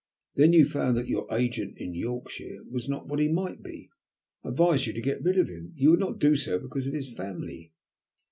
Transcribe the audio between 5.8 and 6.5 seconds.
would not do